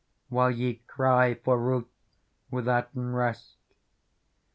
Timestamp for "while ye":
0.29-0.81